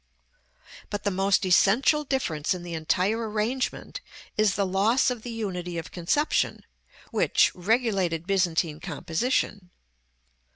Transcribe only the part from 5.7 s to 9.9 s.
of conception which, regulated Byzantine composition.